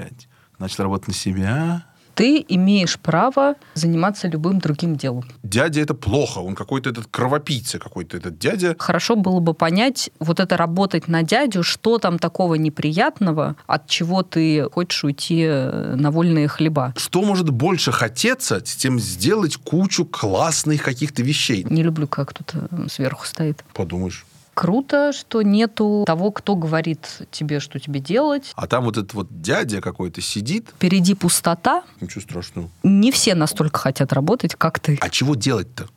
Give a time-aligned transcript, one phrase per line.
[0.00, 0.28] блядь,
[0.58, 5.24] начал работать на себя, ты имеешь право заниматься любым другим делом.
[5.42, 8.76] Дядя это плохо, он какой-то этот кровопийца какой-то этот дядя.
[8.78, 14.22] Хорошо было бы понять, вот это работать на дядю, что там такого неприятного, от чего
[14.22, 16.92] ты хочешь уйти э, на вольные хлеба.
[16.98, 21.64] Что может больше хотеться, тем сделать кучу классных каких-то вещей.
[21.70, 23.64] Не люблю, как тут э, сверху стоит.
[23.72, 28.52] Подумаешь круто, что нету того, кто говорит тебе, что тебе делать.
[28.54, 30.68] А там вот этот вот дядя какой-то сидит.
[30.76, 31.82] Впереди пустота.
[32.00, 32.70] Ничего страшного.
[32.82, 34.98] Не все настолько хотят работать, как ты.
[35.00, 35.88] А чего делать-то?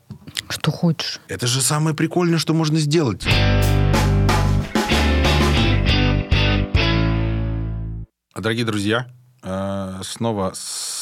[0.50, 1.20] Что хочешь.
[1.28, 3.26] Это же самое прикольное, что можно сделать.
[8.36, 9.08] Дорогие друзья,
[9.44, 10.54] э, снова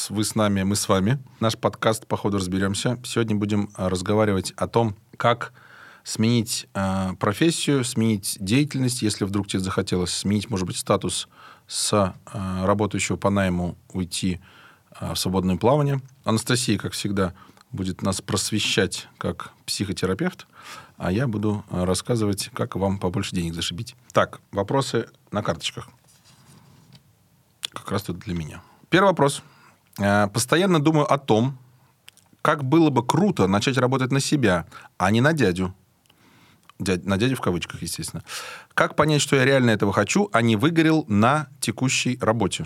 [0.09, 1.19] вы с нами, мы с вами.
[1.39, 2.99] Наш подкаст «По ходу разберемся».
[3.05, 5.53] Сегодня будем разговаривать о том, как
[6.03, 11.27] сменить э, профессию, сменить деятельность, если вдруг тебе захотелось сменить, может быть, статус
[11.67, 14.39] с э, работающего по найму, уйти
[14.99, 16.01] э, в свободное плавание.
[16.23, 17.33] Анастасия, как всегда,
[17.71, 20.47] будет нас просвещать как психотерапевт,
[20.97, 23.95] а я буду э, рассказывать, как вам побольше денег зашибить.
[24.11, 25.89] Так, вопросы на карточках.
[27.73, 28.61] Как раз тут для меня.
[28.89, 29.41] Первый вопрос.
[29.99, 31.57] Э, постоянно думаю о том,
[32.41, 34.65] как было бы круто начать работать на себя,
[34.97, 35.73] а не на дядю
[36.83, 38.23] дядь, на дядю в кавычках, естественно.
[38.73, 42.65] Как понять, что я реально этого хочу, а не выгорел на текущей работе?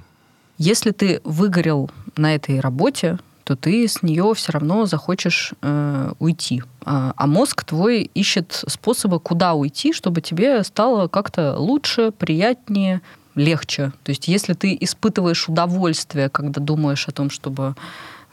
[0.58, 6.64] Если ты выгорел на этой работе, то ты с нее все равно захочешь э, уйти.
[6.84, 13.02] А, а мозг твой ищет способы, куда уйти, чтобы тебе стало как-то лучше, приятнее,
[13.36, 13.92] легче.
[14.04, 17.76] То есть если ты испытываешь удовольствие, когда думаешь о том, чтобы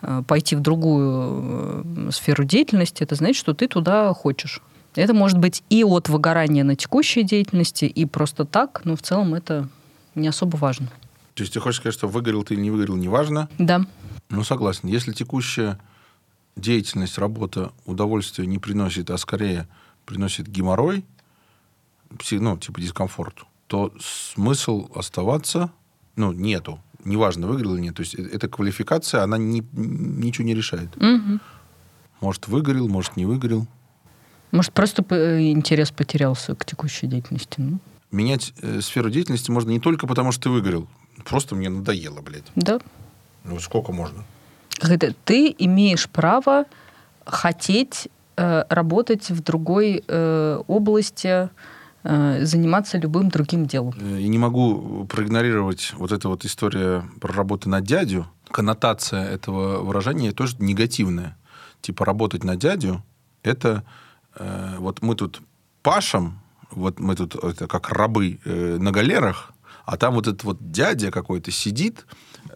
[0.00, 4.62] э, пойти в другую э, сферу деятельности, это значит, что ты туда хочешь.
[4.94, 9.34] Это может быть и от выгорания на текущей деятельности, и просто так, но в целом
[9.34, 9.68] это
[10.14, 10.88] не особо важно.
[11.34, 13.48] То есть ты хочешь сказать, что выгорел ты или не выгорел, неважно?
[13.58, 13.86] Да.
[14.28, 14.88] Ну, согласен.
[14.88, 15.78] Если текущая
[16.56, 19.66] деятельность, работа, удовольствие не приносит, а скорее
[20.04, 21.04] приносит геморрой,
[22.30, 25.70] ну, типа дискомфорт, то смысл оставаться,
[26.16, 26.78] ну, нету.
[27.04, 27.96] Неважно, выиграл или нет.
[27.96, 30.94] То есть э, эта квалификация, она не, ничего не решает.
[30.96, 31.40] Угу.
[32.20, 33.66] Может, выгорел, может, не выгорел.
[34.52, 37.54] Может, просто э, интерес потерялся к текущей деятельности?
[37.56, 37.78] Ну?
[38.10, 40.86] Менять э, сферу деятельности можно не только потому, что ты выгорел.
[41.24, 42.44] Просто мне надоело, блядь.
[42.54, 42.78] Да.
[43.44, 44.24] Ну, сколько можно?
[44.80, 46.66] Это ты имеешь право
[47.24, 51.48] хотеть э, работать в другой э, области,
[52.02, 53.94] э, заниматься любым другим делом.
[53.98, 58.26] Э, и не могу проигнорировать вот эта вот история про работу на дядю.
[58.50, 61.38] Коннотация этого выражения тоже негативная.
[61.80, 63.02] Типа работать на дядю–
[63.42, 63.82] это
[64.36, 65.42] Э, вот мы тут
[65.82, 69.52] пашем, вот мы тут это как рабы э, на галерах,
[69.84, 72.06] а там вот этот вот дядя какой-то сидит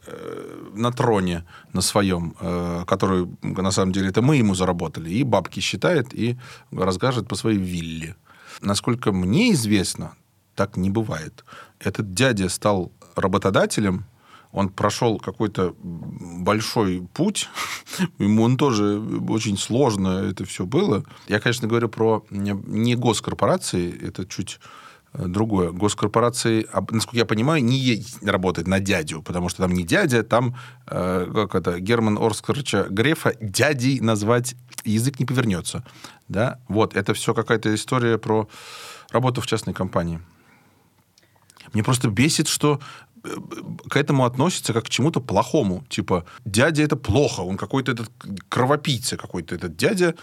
[0.06, 5.24] э, на троне на своем, э, который на самом деле это мы ему заработали, и
[5.24, 6.38] бабки считает и
[6.72, 8.16] разгаживает по своей вилле.
[8.60, 10.14] Насколько мне известно,
[10.54, 11.44] так не бывает.
[11.80, 14.04] Этот дядя стал работодателем,
[14.52, 17.48] он прошел какой-то большой путь,
[18.18, 21.04] ему он тоже очень сложно это все было.
[21.28, 24.60] Я, конечно, говорю про не госкорпорации, это чуть
[25.12, 25.72] э, другое.
[25.72, 31.30] Госкорпорации, насколько я понимаю, не работает на дядю, потому что там не дядя, там, э,
[31.32, 35.84] как это, Герман Орскорча Грефа дядей назвать язык не повернется.
[36.28, 36.58] Да?
[36.68, 38.48] Вот, это все какая-то история про
[39.10, 40.20] работу в частной компании.
[41.72, 42.80] Мне просто бесит, что
[43.88, 45.84] к этому относится как к чему-то плохому.
[45.88, 48.10] Типа, дядя это плохо, он какой-то этот
[48.48, 50.14] кровопийца какой-то этот дядя.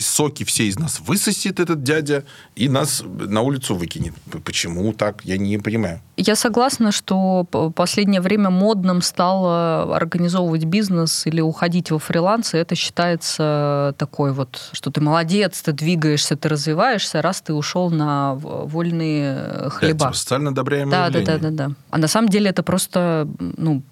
[0.00, 2.24] Соки все из нас высосет этот дядя
[2.56, 4.14] и нас на улицу выкинет.
[4.44, 5.24] Почему так?
[5.24, 6.00] Я не понимаю.
[6.16, 12.74] Я согласна, что последнее время модным стало организовывать бизнес или уходить во фриланс, и это
[12.74, 19.70] считается такой вот, что ты молодец, ты двигаешься, ты развиваешься, раз ты ушел на вольные
[19.70, 19.98] хлеба.
[19.98, 21.74] Да, типа социально одобряемое да, да, да, да, да.
[21.90, 23.82] А на самом деле это просто, ну,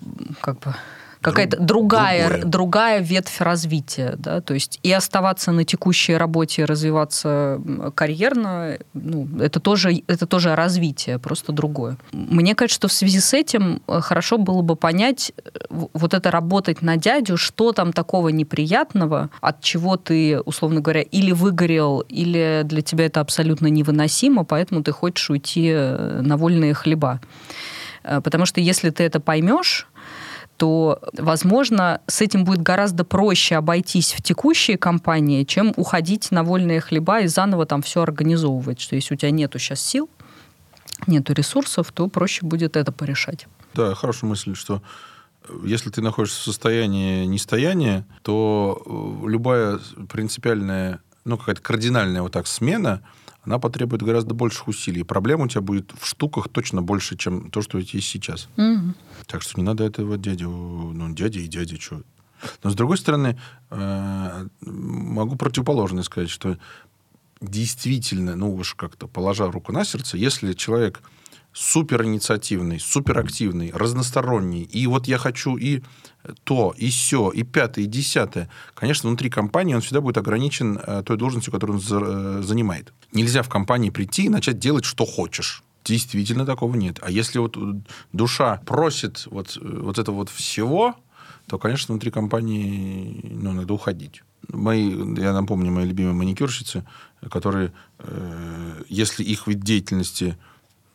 [0.41, 0.75] как бы
[1.26, 2.44] какая-то другая, другое.
[2.44, 7.61] другая ветвь развития, да, то есть и оставаться на текущей работе, развиваться
[7.94, 11.97] карьерно, ну, это тоже, это тоже развитие, просто другое.
[12.12, 16.31] Мне кажется, что в связи с этим э, хорошо было бы понять, э, вот это
[16.31, 22.62] работать на дядю, что там такого неприятного, от чего ты, условно говоря, или выгорел, или
[22.64, 27.20] для тебя это абсолютно невыносимо, поэтому ты хочешь уйти э, на вольные хлеба.
[28.23, 29.87] Потому что если ты это поймешь,
[30.56, 36.81] то, возможно, с этим будет гораздо проще обойтись в текущей компании, чем уходить на вольные
[36.81, 38.81] хлеба и заново там все организовывать.
[38.81, 40.08] Что если у тебя нету сейчас сил,
[41.06, 43.47] нету ресурсов, то проще будет это порешать.
[43.75, 44.82] Да, хорошая мысль, что
[45.64, 52.47] если ты находишься в состоянии нестояния, то э, любая принципиальная, ну, какая-то кардинальная вот так
[52.47, 53.03] смена,
[53.46, 55.00] она потребует гораздо больших усилий.
[55.00, 58.08] И проблем у тебя будет в штуках точно больше, чем то, что у тебя есть
[58.08, 58.48] сейчас.
[58.56, 58.94] Мгм.
[59.26, 62.02] Так что не надо этого дядю, ну, дядя и дядя, что.
[62.62, 63.38] Но, с другой стороны,
[63.70, 66.58] э, могу противоположное сказать, что
[67.40, 71.00] действительно, ну уж как-то положа руку на сердце, если человек
[71.56, 75.81] супер инициативный, супер активный, разносторонний, и вот я хочу и
[76.44, 81.03] то, и все, и пятое, и десятое, конечно, внутри компании он всегда будет ограничен э,
[81.05, 82.93] той должностью, которую он э, занимает.
[83.12, 85.62] Нельзя в компании прийти и начать делать, что хочешь.
[85.82, 86.99] Действительно такого нет.
[87.00, 87.61] А если вот э,
[88.12, 90.94] душа просит вот, вот этого вот всего,
[91.49, 94.23] то, конечно, внутри компании ну, надо уходить.
[94.49, 96.85] Мои, я напомню, мои любимые маникюрщицы,
[97.31, 100.37] которые, э, если их вид деятельности,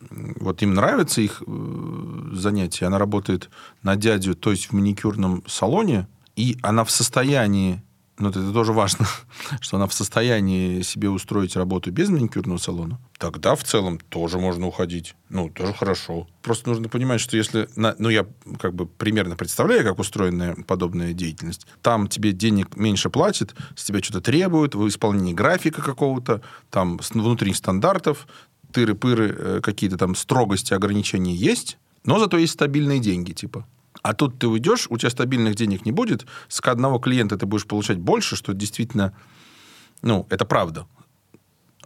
[0.10, 3.50] вот им нравится их э, занятие, она работает
[3.84, 7.82] на дядю, то есть в маникюрном салоне, и она в состоянии,
[8.18, 9.06] ну, это тоже важно,
[9.62, 14.68] что она в состоянии себе устроить работу без маникюрного салона, тогда в целом тоже можно
[14.68, 15.16] уходить.
[15.30, 16.28] Ну, тоже хорошо.
[16.42, 17.70] Просто нужно понимать, что если...
[17.76, 18.26] на- ну, я
[18.60, 21.68] как бы примерно представляю, как устроена подобная деятельность.
[21.82, 27.56] Там тебе денег меньше платят, с тебя что-то требуют, в исполнении графика какого-то, там внутренних
[27.56, 28.28] стандартов,
[28.72, 33.66] тыры-пыры, э, какие-то там строгости, ограничения есть, но зато есть стабильные деньги, типа.
[34.02, 37.68] А тут ты уйдешь, у тебя стабильных денег не будет, с одного клиента ты будешь
[37.68, 39.14] получать больше, что действительно,
[40.02, 40.88] ну, это правда.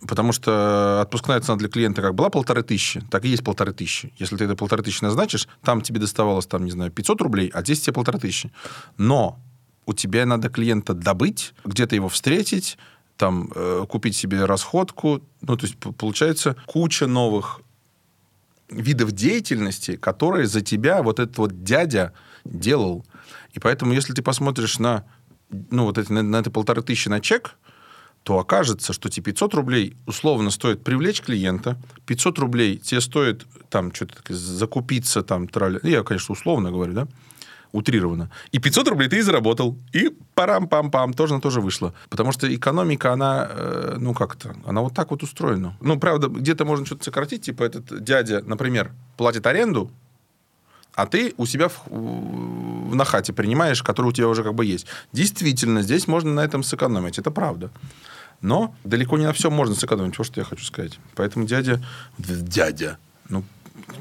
[0.08, 4.14] Потому что отпускная цена для клиента как была полторы тысячи, так и есть полторы тысячи.
[4.18, 7.62] Если ты это полторы тысячи назначишь, там тебе доставалось, там, не знаю, 500 рублей, а
[7.62, 8.52] здесь тебе полторы тысячи.
[8.98, 9.40] Но
[9.86, 12.78] у тебя надо клиента добыть, где-то его встретить,
[13.18, 15.22] там, э, купить себе расходку.
[15.42, 17.62] Ну, то есть, получается, куча новых
[18.70, 22.14] видов деятельности, которые за тебя вот этот вот дядя
[22.44, 23.06] делал.
[23.54, 25.06] И поэтому, если ты посмотришь на,
[25.50, 27.56] ну, вот эти, на, на это полторы тысячи на чек,
[28.24, 31.78] то окажется, что тебе 500 рублей условно стоит привлечь клиента,
[32.08, 35.80] 500 рублей тебе стоит там что-то закупиться, там, трали.
[35.84, 37.08] Я, конечно, условно говорю, да,
[37.72, 38.30] утрированно.
[38.52, 39.78] И 500 рублей ты и заработал.
[39.94, 41.94] И парам-пам-пам, тоже на тоже вышло.
[42.10, 45.78] Потому что экономика, она, э, ну, как-то, она вот так вот устроена.
[45.82, 49.92] Ну, правда, где-то можно что-то сократить, типа этот дядя, например, платит аренду,
[50.96, 54.66] а ты у себя в, в- на хате принимаешь, который у тебя уже как бы
[54.66, 54.88] есть.
[55.12, 57.70] Действительно, здесь можно на этом сэкономить, это правда.
[58.42, 61.00] Но далеко не на всем можно сэкономить, вот что я хочу сказать.
[61.16, 61.84] Поэтому дядя...
[62.18, 62.98] Дядя.
[63.30, 63.44] Ну,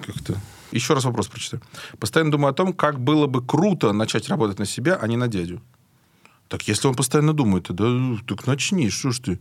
[0.06, 0.34] как-то...
[0.75, 1.62] Еще раз вопрос прочитаю.
[2.00, 5.29] Постоянно думаю о том, как было бы круто начать работать на себя, а не на
[5.29, 5.62] дядю.
[6.49, 7.85] Так если он постоянно думает, да
[8.26, 9.41] так начни, что ж ты?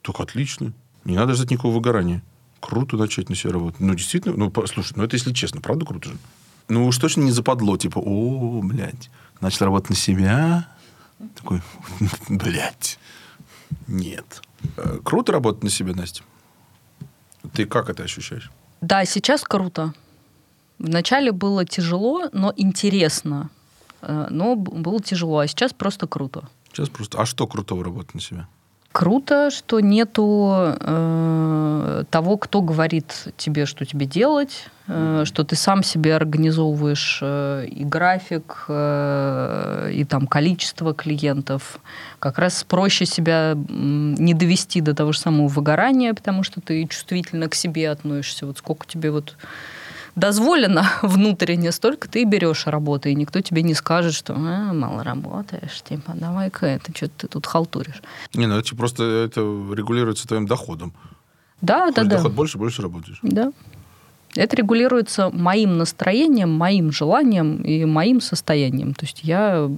[0.00, 0.72] Так отлично.
[1.04, 2.22] Не надо ждать никакого выгорания.
[2.60, 3.80] Круто начать на себя работать.
[3.80, 6.16] Ну, действительно, ну, слушай, ну, это если честно, правда круто же?
[6.68, 9.10] Ну, уж точно не западло, типа, о, блядь,
[9.42, 10.68] начал работать на себя.
[11.36, 11.60] Такой,
[12.30, 12.98] блядь,
[13.86, 14.42] нет.
[14.78, 16.22] Э, Круто работать на себя, Настя?
[17.52, 18.50] Ты как это ощущаешь?
[18.80, 19.92] Да, сейчас круто.
[20.80, 23.50] Вначале было тяжело, но интересно.
[24.02, 26.44] Э, Но было тяжело, а сейчас просто круто.
[26.72, 27.18] Сейчас просто...
[27.20, 28.46] А что крутого работать на себя?
[28.92, 30.50] Круто, что нету
[30.80, 37.66] э, того, кто говорит тебе, что тебе делать, э, что ты сам себе организовываешь э,
[37.70, 41.78] и график, э, и там количество клиентов.
[42.18, 46.84] Как раз проще себя м, не довести до того же самого выгорания, потому что ты
[46.86, 48.46] чувствительно к себе относишься.
[48.46, 49.36] Вот сколько тебе вот
[50.16, 55.82] дозволено внутренне, столько ты берешь работы, и никто тебе не скажет, что «А, мало работаешь,
[55.82, 58.02] типа, давай-ка это, что ты тут халтуришь.
[58.34, 60.94] Не, ну это просто это регулируется твоим доходом.
[61.60, 62.16] Да, да, Хочешь да.
[62.16, 63.18] доход больше, больше работаешь.
[63.22, 63.52] Да.
[64.36, 68.94] Это регулируется моим настроением, моим желанием и моим состоянием.
[68.94, 69.68] То есть я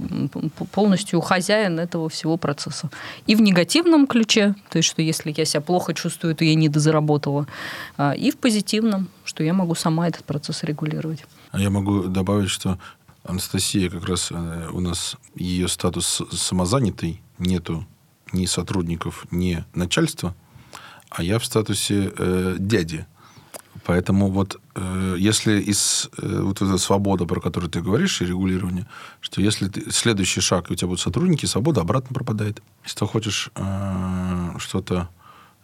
[0.73, 2.90] полностью хозяин этого всего процесса.
[3.26, 6.68] И в негативном ключе, то есть что если я себя плохо чувствую, то я не
[6.68, 7.47] дозаработала,
[7.97, 11.25] а, и в позитивном, что я могу сама этот процесс регулировать.
[11.50, 12.78] А я могу добавить, что
[13.25, 17.87] Анастасия как раз э, у нас ее статус самозанятый, нету
[18.32, 20.35] ни сотрудников, ни начальства,
[21.11, 23.06] а я в статусе э, дяди.
[23.85, 28.87] Поэтому вот э, если из э, вот эта свобода, про которую ты говоришь, и регулирование,
[29.21, 32.62] что если ты, следующий шаг, и у тебя будут сотрудники, свобода обратно пропадает.
[32.85, 35.09] Если ты хочешь э, что-то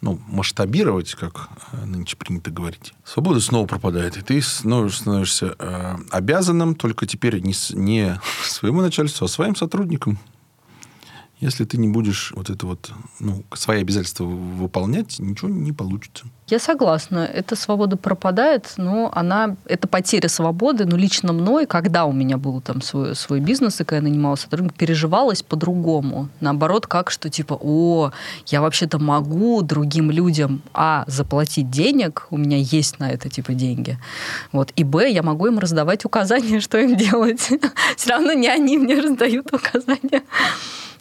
[0.00, 4.16] ну, масштабировать, как э, нынче принято говорить, свобода снова пропадает.
[4.16, 10.18] И ты снова становишься э, обязанным только теперь не, не своему начальству, а своим сотрудникам.
[11.40, 12.90] Если ты не будешь вот это вот,
[13.20, 16.24] ну, свои обязательства выполнять, ничего не получится.
[16.48, 17.18] Я согласна.
[17.18, 22.60] Эта свобода пропадает, но она, это потеря свободы, но лично мной, когда у меня был
[22.60, 26.28] там свой, свой бизнес, и когда я нанимала сотрудников, переживалось по-другому.
[26.40, 28.12] Наоборот, как что типа, о,
[28.46, 33.98] я вообще-то могу другим людям, а, заплатить денег, у меня есть на это типа деньги,
[34.50, 37.52] вот, и, б, я могу им раздавать указания, что им делать.
[37.96, 40.22] Все равно не они мне раздают указания.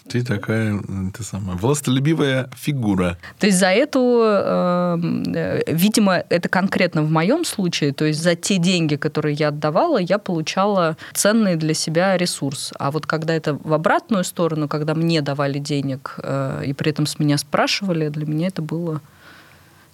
[0.09, 0.79] Ты такая,
[1.13, 3.17] ты самая, властолюбивая фигура.
[3.39, 8.35] То есть за эту, эм, э, видимо, это конкретно в моем случае, то есть за
[8.35, 12.73] те деньги, которые я отдавала, я получала ценный для себя ресурс.
[12.79, 17.05] А вот когда это в обратную сторону, когда мне давали денег э, и при этом
[17.05, 19.01] с меня спрашивали, для меня это было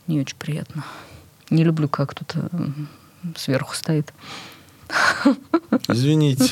[0.07, 0.83] не очень приятно.
[1.49, 2.49] Не люблю, как кто-то
[3.35, 4.13] сверху стоит.
[5.87, 6.51] Извините.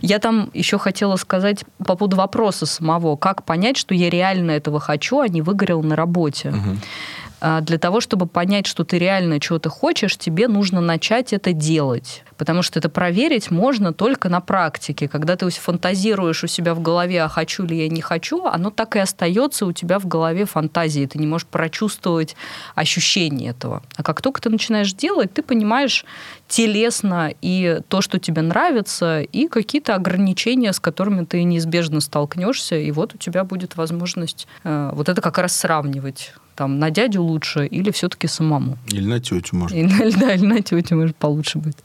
[0.00, 3.16] Я там еще хотела сказать по поводу вопроса самого.
[3.16, 6.50] Как понять, что я реально этого хочу, а не выгорел на работе?
[6.50, 7.60] Угу.
[7.62, 12.24] Для того, чтобы понять, что ты реально чего-то хочешь, тебе нужно начать это делать.
[12.42, 15.06] Потому что это проверить можно только на практике.
[15.06, 18.96] Когда ты фантазируешь у себя в голове, а хочу ли я, не хочу, оно так
[18.96, 21.06] и остается у тебя в голове фантазии.
[21.06, 22.34] Ты не можешь прочувствовать
[22.74, 23.84] ощущение этого.
[23.94, 26.04] А как только ты начинаешь делать, ты понимаешь
[26.48, 32.90] телесно и то, что тебе нравится, и какие-то ограничения, с которыми ты неизбежно столкнешься, и
[32.90, 37.66] вот у тебя будет возможность э, вот это как раз сравнивать там, на дядю лучше
[37.66, 38.78] или все-таки самому.
[38.88, 39.76] Или на тетю может.
[39.76, 41.76] Или, да, или на тетю может получше быть.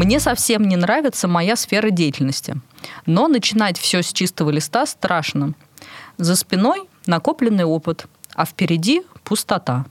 [0.00, 2.58] Мне совсем не нравится моя сфера деятельности.
[3.04, 5.52] Но начинать все с чистого листа страшно.
[6.16, 9.84] За спиной накопленный опыт, а впереди пустота.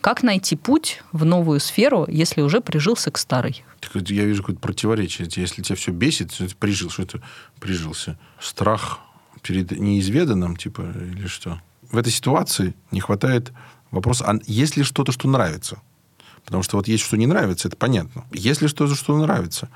[0.00, 3.62] Как найти путь в новую сферу, если уже прижился к старой?
[3.94, 5.28] Я вижу какое-то противоречие.
[5.36, 7.20] Если тебя все бесит, что ты прижил, что это
[7.60, 8.18] прижился?
[8.40, 9.00] Страх
[9.42, 11.60] перед неизведанным, типа, или что?
[11.92, 13.52] В этой ситуации не хватает
[13.90, 15.82] вопроса, а есть ли что-то, что нравится?
[16.44, 18.24] Потому что вот есть что не нравится, это понятно.
[18.32, 19.68] Если что-то, что нравится.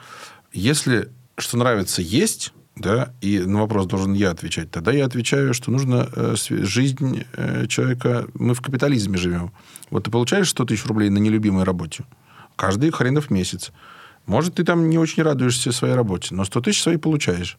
[0.53, 5.71] Если что нравится есть, да, и на вопрос должен я отвечать, тогда я отвечаю, что
[5.71, 8.27] нужно э, жизнь э, человека...
[8.35, 9.53] Мы в капитализме живем.
[9.91, 12.05] Вот ты получаешь 100 тысяч рублей на нелюбимой работе.
[12.57, 13.73] Каждый хренов месяц.
[14.27, 17.59] Может, ты там не очень радуешься своей работе, но 100 тысяч свои получаешь.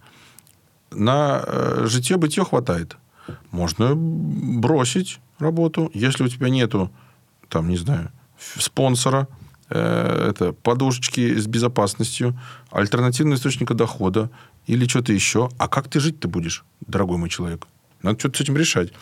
[0.92, 2.96] На э, житье-бытие хватает.
[3.52, 6.92] Можно бросить работу, если у тебя нету,
[7.50, 8.12] там, не знаю,
[8.58, 9.28] спонсора,
[9.70, 12.40] э, это подушечки с безопасностью,
[12.72, 14.30] альтернативного источника дохода
[14.68, 15.50] или что-то еще.
[15.58, 17.68] А как ты жить-то будешь, дорогой мой человек?
[18.02, 18.94] Надо что-то с этим решать.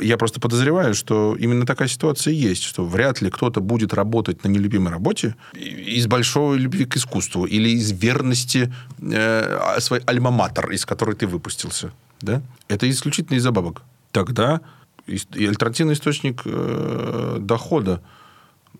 [0.00, 4.48] Я просто подозреваю, что именно такая ситуация есть, что вряд ли кто-то будет работать на
[4.48, 11.14] нелюбимой работе из большой любви к искусству или из верности э, своей альма-матер, из которой
[11.14, 11.92] ты выпустился.
[12.20, 12.42] Да?
[12.68, 13.82] Это исключительно из-за бабок.
[14.10, 14.60] Тогда
[15.06, 18.00] и альтернативный источник э, дохода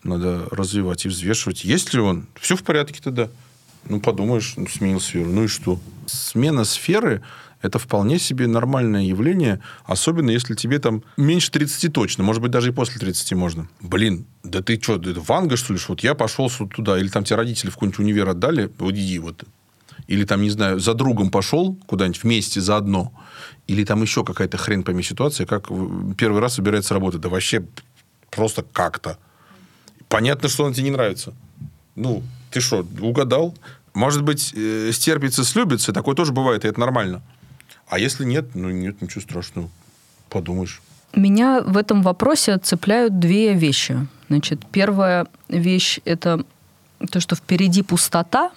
[0.02, 1.64] надо развивать и взвешивать.
[1.64, 2.26] Есть ли он?
[2.40, 3.28] Все в порядке тогда.
[3.88, 5.30] Ну, подумаешь, ну, сменил сферу.
[5.30, 5.78] Ну и что?
[6.06, 7.22] Смена сферы–
[7.62, 12.70] это вполне себе нормальное явление, особенно если тебе там меньше 30 точно, может быть, даже
[12.70, 13.68] и после 30 можно.
[13.80, 15.80] Блин, да ты что, это Ванга, что ли?
[15.88, 19.44] Вот я пошел туда, или там тебе родители в какой-нибудь универ отдали, вот иди вот.
[20.06, 23.12] Или там, не знаю, за другом пошел куда-нибудь вместе заодно.
[23.66, 25.68] Или там еще какая-то хрен пойми ситуация, как
[26.18, 27.22] первый раз собирается работать.
[27.22, 27.64] Да вообще
[28.30, 29.18] просто как-то.
[30.14, 31.34] Понятно, что он тебе не нравится.
[31.96, 33.52] Ну, ты что, угадал?
[33.94, 37.20] Может быть, э, стерпится, слюбится, такое тоже бывает, и это нормально.
[37.88, 39.68] А если нет, ну нет, ничего страшного.
[40.28, 40.80] Подумаешь.
[41.16, 44.06] Меня в этом вопросе цепляют две вещи.
[44.28, 46.44] Значит, первая вещь– это
[47.10, 48.52] то, что впереди пустота,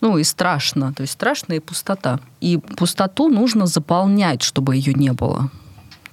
[0.00, 2.18] ну и страшно, то есть страшно и пустота.
[2.40, 5.52] И пустоту нужно заполнять, чтобы ее не было.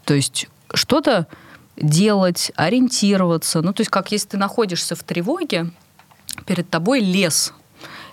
[0.05, 1.25] То есть что-то
[1.77, 3.61] делать, ориентироваться.
[3.61, 5.71] Ну, то есть, как если ты находишься в тревоге,
[6.45, 7.53] перед тобой лес.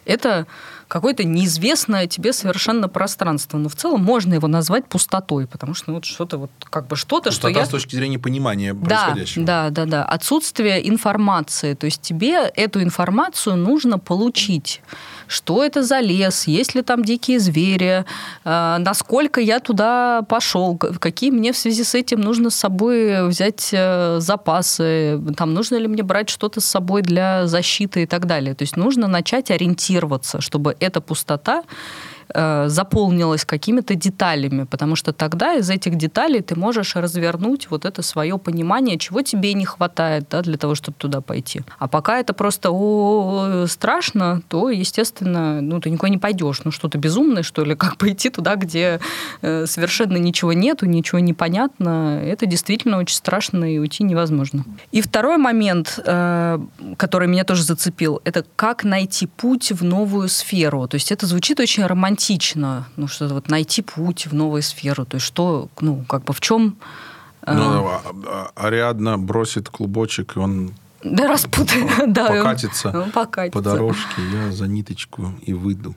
[0.05, 0.47] Это
[0.89, 3.59] какое-то неизвестное тебе совершенно пространство.
[3.59, 6.97] Но в целом можно его назвать пустотой, потому что ну, вот что-то вот как бы
[6.97, 7.67] что-то, Пустота что я...
[7.67, 9.45] с точки зрения понимания происходящего.
[9.45, 10.05] Да, да, да.
[10.05, 11.75] Отсутствие информации.
[11.75, 14.81] То есть тебе эту информацию нужно получить
[15.29, 18.05] что это за лес, есть ли там дикие звери,
[18.45, 23.71] а, насколько я туда пошел, какие мне в связи с этим нужно с собой взять
[23.73, 28.55] э, запасы, там нужно ли мне брать что-то с собой для защиты и так далее.
[28.55, 31.63] То есть нужно начать ориентироваться, чтобы эта пустота
[32.35, 38.03] э, заполнилось какими-то деталями, потому что тогда из этих деталей ты можешь развернуть вот это
[38.03, 41.63] свое понимание, чего тебе не хватает да, для того, чтобы туда пойти.
[41.79, 46.61] А пока это просто о, страшно, то, естественно, ну, ты никуда не пойдешь.
[46.65, 49.01] Ну, что-то безумное, что ли, как пойти туда, где
[49.43, 52.21] э, совершенно ничего нету, ничего не понятно.
[52.25, 54.65] Это действительно очень страшно, и уйти невозможно.
[54.93, 56.59] И второй момент, э,
[56.97, 60.87] который меня тоже зацепил, это как найти путь в новую сферу.
[60.89, 62.18] То есть это звучит очень романтично,
[62.97, 65.05] ну, что вот найти путь в новую сферу.
[65.05, 66.77] То есть что, ну, как бы в чем...
[67.43, 67.55] Э...
[67.55, 70.73] Ну, а, а, Ариадна бросит клубочек, и он
[71.03, 71.91] да, распутает.
[72.09, 75.95] Да, покатится, он покатится по дорожке, я за ниточку и выйду.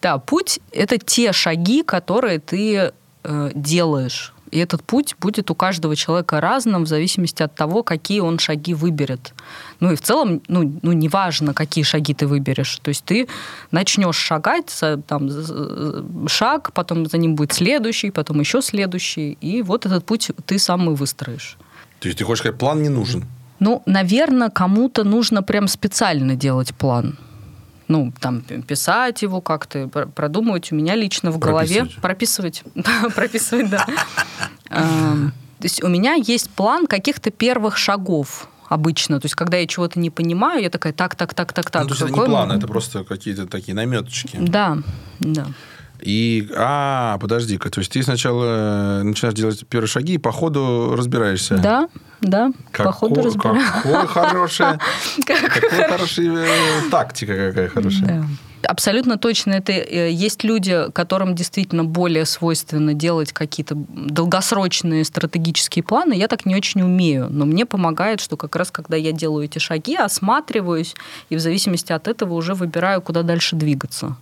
[0.00, 4.31] Да, путь– это те шаги, которые ты э, делаешь.
[4.52, 8.74] И этот путь будет у каждого человека разным в зависимости от того, какие он шаги
[8.74, 9.32] выберет.
[9.80, 12.78] Ну и в целом, ну, ну неважно, какие шаги ты выберешь.
[12.82, 13.28] То есть ты
[13.70, 15.30] начнешь шагать, там,
[16.28, 19.38] шаг, потом за ним будет следующий, потом еще следующий.
[19.40, 21.56] И вот этот путь ты сам и выстроишь.
[22.00, 23.24] То есть ты хочешь сказать, план не нужен?
[23.58, 27.16] Ну, наверное, кому-то нужно прям специально делать план
[27.92, 31.86] ну, там, писать его как-то, продумывать у меня лично в голове.
[32.00, 32.64] Прописывать.
[33.14, 33.86] Прописывать, да.
[34.70, 39.20] Эм, то есть у меня есть план каких-то первых шагов обычно.
[39.20, 41.82] То есть, когда я чего-то не понимаю, я такая, так, так, так, так, так.
[41.82, 44.38] Ну, то есть, это не план, это просто какие-то такие наметочки.
[44.40, 44.78] Да,
[45.20, 45.46] да.
[46.02, 51.58] И, а, подожди-ка, то есть ты сначала начинаешь делать первые шаги и по ходу разбираешься.
[51.58, 51.88] Да,
[52.20, 53.72] да, как, по ходу разбираешься.
[53.82, 54.80] Какая хорошая,
[55.26, 56.46] какая хорошая
[56.90, 58.26] тактика какая хорошая.
[58.64, 59.52] Абсолютно точно.
[59.52, 66.14] Это э, есть люди, которым действительно более свойственно делать какие-то долгосрочные стратегические планы.
[66.14, 69.58] Я так не очень умею, но мне помогает, что как раз когда я делаю эти
[69.58, 70.94] шаги, осматриваюсь
[71.28, 74.16] и в зависимости от этого уже выбираю, куда дальше двигаться.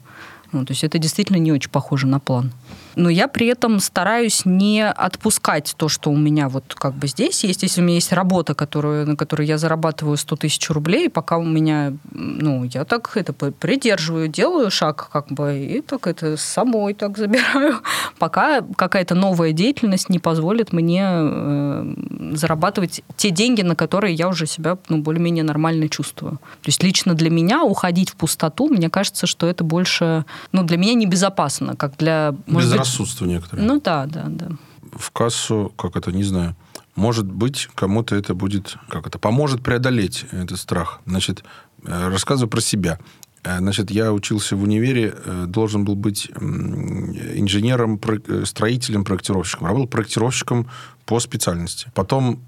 [0.52, 2.52] Ну, то есть это действительно не очень похоже на план
[2.96, 7.44] но я при этом стараюсь не отпускать то, что у меня вот как бы здесь
[7.44, 7.62] есть.
[7.62, 11.44] Если у меня есть работа, которую, на которой я зарабатываю 100 тысяч рублей, пока у
[11.44, 17.18] меня, ну, я так это придерживаю, делаю шаг как бы, и так это самой так
[17.18, 17.80] забираю,
[18.18, 21.94] пока какая-то новая деятельность не позволит мне э,
[22.32, 26.32] зарабатывать те деньги, на которые я уже себя ну, более-менее нормально чувствую.
[26.32, 30.76] То есть лично для меня уходить в пустоту, мне кажется, что это больше, ну, для
[30.76, 33.62] меня небезопасно, как для, может быть, безрассудство некоторое.
[33.62, 34.48] Ну да, да, да.
[34.92, 36.56] В кассу, как это, не знаю,
[36.96, 41.00] может быть, кому-то это будет, как это, поможет преодолеть этот страх.
[41.06, 41.44] Значит,
[41.84, 42.98] э, рассказываю про себя.
[43.44, 48.00] Э, значит, я учился в универе, э, должен был быть инженером,
[48.44, 49.68] строителем, проектировщиком.
[49.68, 50.66] Работал проектировщиком
[51.06, 51.90] по специальности.
[51.94, 52.40] Потом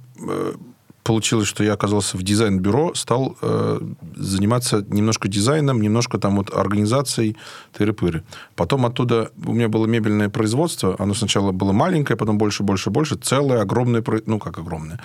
[1.02, 3.80] получилось, что я оказался в дизайн-бюро, стал э,
[4.16, 7.36] заниматься немножко дизайном, немножко там вот организацией
[7.72, 8.22] тыры-пыры.
[8.54, 10.96] Потом оттуда у меня было мебельное производство.
[10.98, 13.16] Оно сначала было маленькое, потом больше, больше, больше.
[13.16, 15.00] Целое, огромное, ну как огромное,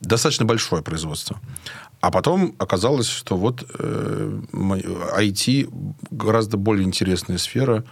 [0.00, 1.38] достаточно большое производство.
[2.00, 5.68] А потом оказалось, что вот э, IT
[6.10, 7.84] гораздо более интересная сфера.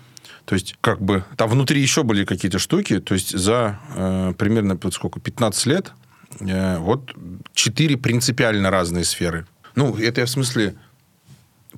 [0.45, 3.01] То есть, как бы, там внутри еще были какие-то штуки.
[3.01, 5.93] То есть, за э, примерно, сколько, 15 лет
[6.41, 7.15] вот
[7.53, 9.47] четыре принципиально разные сферы.
[9.75, 10.75] Ну, это я в смысле...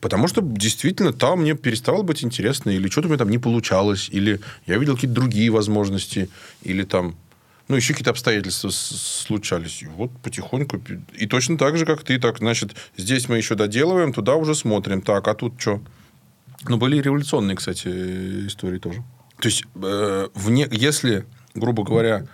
[0.00, 4.10] Потому что действительно там мне перестало быть интересно, или что-то у меня там не получалось,
[4.12, 6.28] или я видел какие-то другие возможности,
[6.62, 7.16] или там
[7.68, 9.82] ну, еще какие-то обстоятельства случались.
[9.82, 10.80] И вот потихоньку.
[11.14, 12.18] И точно так же, как ты.
[12.18, 15.02] Так, значит, здесь мы еще доделываем, туда уже смотрим.
[15.02, 15.80] Так, а тут что?
[16.68, 19.02] Ну, были революционные, кстати, истории тоже.
[19.40, 22.26] То есть, э, вне, если, грубо говоря,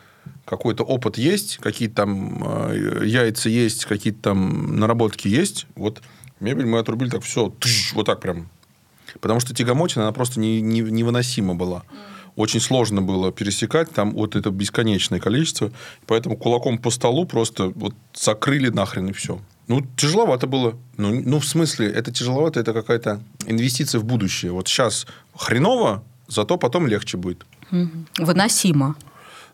[0.45, 6.03] какой-то опыт есть, какие-то там э, яйца есть, какие-то там наработки есть, вот
[6.41, 8.49] мебель мы отрубили так все, тыш, вот так прям.
[9.21, 11.83] Потому что тягомотина, она просто не, не, невыносима была.
[12.35, 15.71] Очень сложно было пересекать, там вот это бесконечное количество.
[16.07, 19.39] Поэтому кулаком по столу просто вот закрыли нахрен и все.
[19.69, 20.75] Ну, тяжеловато было.
[20.97, 24.53] Ну, ну, в смысле, это тяжеловато, это какая-то инвестиция в будущее.
[24.53, 27.45] Вот сейчас хреново, зато потом легче будет.
[28.19, 28.97] Выносимо.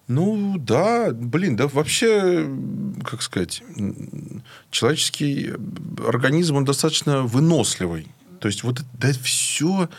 [0.08, 2.48] Ну, да, блин, да вообще,
[3.04, 3.62] как сказать,
[4.70, 5.52] человеческий
[6.06, 8.08] организм, он достаточно выносливый.
[8.40, 9.90] То есть, вот да, все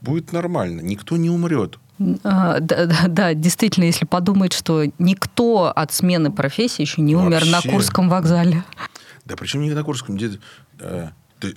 [0.00, 1.78] будет нормально, никто не умрет.
[2.22, 7.44] А, да, да, да, действительно, если подумать, что никто от смены профессии еще не умер
[7.46, 8.64] на Курском вокзале.
[9.24, 10.16] Да, причем не на Курском.
[10.16, 10.38] Где,
[10.78, 11.08] э,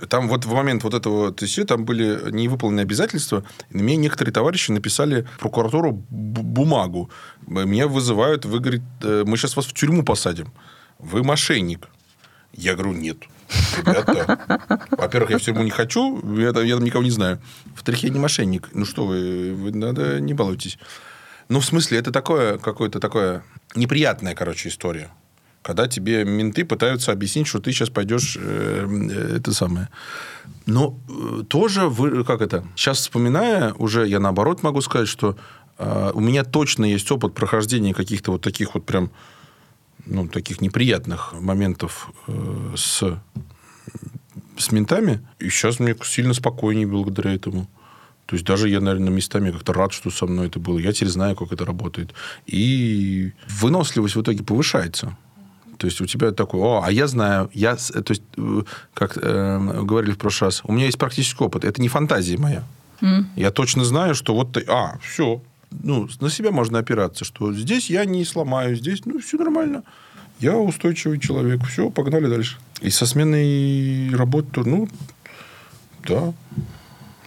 [0.09, 3.43] там вот в момент вот этого ТС там были невыполненные обязательства.
[3.69, 7.09] И меня некоторые товарищи написали в прокуратуру бумагу.
[7.47, 10.51] Меня вызывают, вы, говорит, «Э, мы сейчас вас в тюрьму посадим.
[10.99, 11.87] Вы мошенник.
[12.53, 13.17] Я говорю, нет.
[13.77, 14.39] Ребята,
[14.91, 17.41] во-первых, я в тюрьму не хочу, я, я там никого не знаю.
[17.65, 18.69] Во-вторых, я не мошенник.
[18.73, 20.77] Ну что вы, вы надо не балуйтесь.
[21.49, 23.43] Ну, в смысле, это такое, какое-то такое
[23.75, 25.09] неприятная, короче, история.
[25.61, 29.89] Когда тебе менты пытаются объяснить, что ты сейчас пойдешь э, э, это самое.
[30.65, 35.37] Но э, тоже, вы, как это, сейчас вспоминая, уже я наоборот могу сказать, что
[35.77, 39.11] э, у меня точно есть опыт прохождения каких-то вот таких вот прям
[40.05, 43.03] ну, таких неприятных моментов э, с,
[44.57, 45.21] с ментами.
[45.39, 47.67] И сейчас мне сильно спокойнее благодаря этому.
[48.25, 50.79] То есть даже я, наверное, местами как-то рад, что со мной это было.
[50.79, 52.13] Я теперь знаю, как это работает.
[52.45, 55.17] И выносливость в итоге повышается.
[55.81, 58.61] То есть у тебя такой, о, а я знаю, я, то есть, э,
[58.93, 62.63] как э, говорили в прошлый раз, у меня есть практический опыт, это не фантазия моя.
[63.01, 63.23] Mm.
[63.35, 65.41] Я точно знаю, что вот, ты, а, все,
[65.71, 69.81] ну, на себя можно опираться, что здесь я не сломаю, здесь, ну, все нормально.
[70.39, 72.57] Я устойчивый человек, все, погнали дальше.
[72.81, 74.87] И со сменой работы, ну,
[76.07, 76.31] да,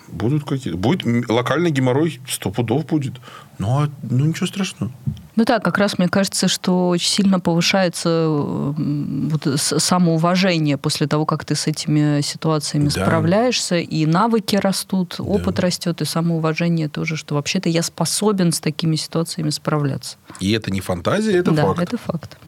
[0.06, 0.78] будут какие-то.
[0.78, 3.14] Будет локальный геморрой, сто пудов будет.
[3.58, 4.92] Ну, а, ну, ничего страшного.
[5.36, 11.44] Ну да, как раз мне кажется, что очень сильно повышается вот самоуважение после того, как
[11.44, 13.04] ты с этими ситуациями да.
[13.04, 15.62] справляешься, и навыки растут, опыт да.
[15.62, 20.16] растет, и самоуважение тоже, что вообще-то я способен с такими ситуациями справляться.
[20.38, 21.76] И это не фантазия, это да, факт.
[21.78, 22.38] Да, это факт.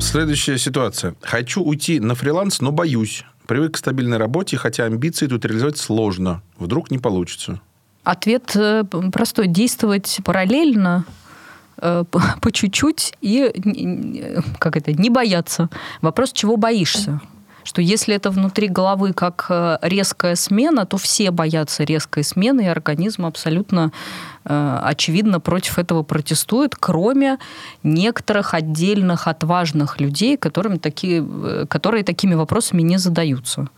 [0.00, 1.14] Следующая ситуация.
[1.20, 3.24] Хочу уйти на фриланс, но боюсь.
[3.46, 6.42] Привык к стабильной работе, хотя амбиции тут реализовать сложно.
[6.58, 7.60] Вдруг не получится.
[8.04, 9.46] Ответ э, простой.
[9.48, 11.06] Действовать параллельно
[11.78, 12.04] э,
[12.40, 13.50] по чуть-чуть и
[14.58, 15.70] как это, не бояться.
[16.02, 17.20] Вопрос, чего боишься?
[17.66, 22.66] Что если это внутри головы как э, резкая смена, то все боятся резкой смены, и
[22.66, 23.90] организм абсолютно
[24.46, 27.38] очевидно против этого протестует, кроме
[27.82, 33.68] некоторых отдельных отважных людей, которым такие, которые такими вопросами не задаются.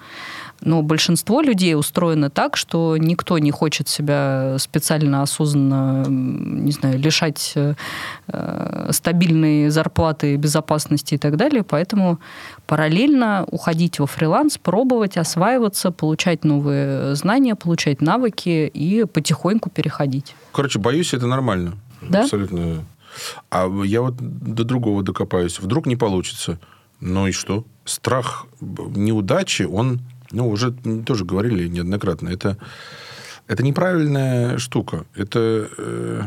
[0.60, 7.52] Но большинство людей устроено так, что никто не хочет себя специально, осознанно, не знаю, лишать
[7.54, 7.74] э,
[8.90, 11.62] стабильной зарплаты, безопасности и так далее.
[11.62, 12.18] Поэтому
[12.66, 20.34] параллельно уходить во фриланс, пробовать, осваиваться, получать новые знания, получать навыки и потихоньку переходить.
[20.52, 21.74] Короче, боюсь, это нормально.
[22.02, 22.22] Да?
[22.22, 22.84] Абсолютно.
[23.50, 25.60] А я вот до другого докопаюсь.
[25.60, 26.58] Вдруг не получится.
[27.00, 27.64] Ну и что?
[27.84, 30.72] Страх неудачи, он ну, уже
[31.04, 32.58] тоже говорили неоднократно, это,
[33.46, 35.06] это неправильная штука.
[35.14, 36.22] Это, э,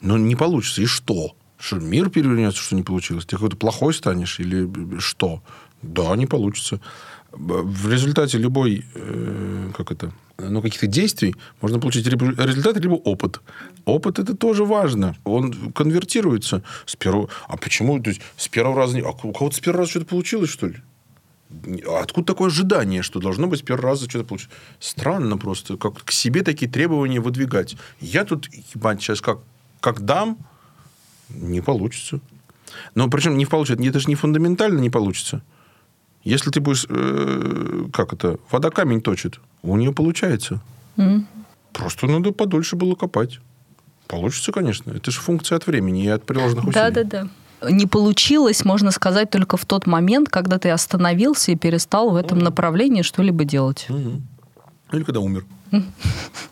[0.00, 0.82] ну, не получится.
[0.82, 1.34] И что?
[1.58, 3.24] Что мир перевернется, что не получилось?
[3.24, 5.42] Ты какой-то плохой станешь или что?
[5.82, 6.80] Да, не получится.
[7.32, 13.40] В результате любой, э, как это, ну, каких-то действий можно получить результат, либо опыт.
[13.84, 15.16] Опыт это тоже важно.
[15.24, 17.28] Он конвертируется с первого...
[17.48, 18.00] А почему?
[18.00, 18.98] То есть, с первого раза...
[18.98, 20.76] А у кого-то с первого раза что-то получилось, что ли?
[22.00, 24.50] Откуда такое ожидание, что должно быть с первого раза что-то получить?
[24.80, 27.76] Странно просто, как к себе такие требования выдвигать.
[28.00, 29.38] Я тут, ебать, сейчас как,
[29.80, 30.38] как дам,
[31.28, 32.20] не получится.
[32.94, 35.42] Но причем не получится, это же не фундаментально не получится.
[36.24, 40.60] Если ты будешь, э, как это, вода камень точит, у нее получается.
[40.96, 41.24] Mm.
[41.72, 43.40] Просто надо подольше было копать.
[44.06, 44.90] Получится, конечно.
[44.92, 46.74] Это же функция от времени и от приложенных усилий.
[46.74, 47.28] Да-да-да
[47.70, 52.38] не получилось, можно сказать, только в тот момент, когда ты остановился и перестал в этом
[52.38, 53.86] направлении что-либо делать.
[53.88, 54.22] Угу.
[54.92, 55.44] Или когда умер.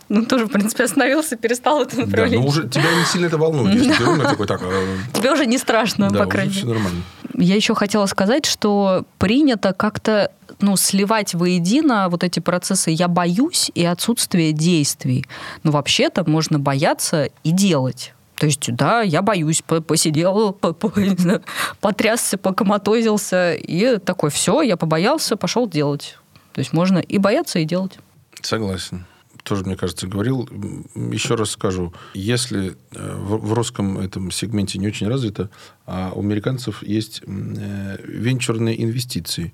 [0.09, 2.37] Ну, тоже, в принципе, остановился, перестал в этом направлении.
[2.37, 3.75] Да, но уже тебя не сильно это волнует.
[3.75, 4.61] Если ты умер, такой, так...
[4.63, 6.65] Э, Тебе уже не страшно, по крайней мере.
[6.65, 7.03] все нормально.
[7.35, 13.71] Я еще хотела сказать, что принято как-то ну, сливать воедино вот эти процессы «я боюсь»
[13.75, 15.27] и отсутствие действий.
[15.63, 18.13] Но вообще-то можно бояться и делать.
[18.43, 20.59] То есть, да, я боюсь, посидел,
[21.81, 26.19] потрясся, покоматозился, и такой, все, я побоялся, пошел делать.
[26.53, 28.01] То есть можно и бояться, и делать.
[28.41, 29.07] Согласен.
[29.45, 30.49] Тоже, мне кажется, говорил.
[30.97, 31.95] Еще раз скажу.
[32.15, 35.49] Если э, в русском этом сегменте не очень развито,
[35.87, 39.53] а у американцев есть э, венчурные инвестиции.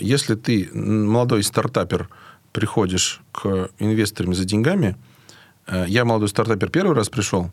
[0.00, 2.08] Если ты, молодой стартапер,
[2.50, 4.96] приходишь к инвесторам за деньгами,
[5.68, 7.52] э, я молодой стартапер первый раз пришел,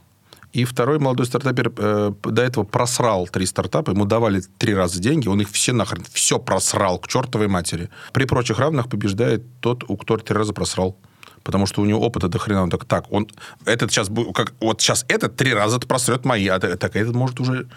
[0.58, 3.92] и второй молодой стартапер э, до этого просрал три стартапа.
[3.92, 5.28] Ему давали три раза деньги.
[5.28, 7.92] Он их все нахрен, все просрал к чертовой матери.
[8.12, 10.98] При прочих равных побеждает тот, у кто три раза просрал.
[11.44, 12.64] Потому что у него опыта до хрена.
[12.64, 13.28] Он так, так, он
[13.66, 17.70] этот сейчас, как, вот сейчас этот три раза просрет мои, а так этот может уже...